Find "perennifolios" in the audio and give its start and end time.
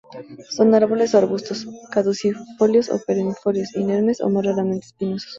3.05-3.75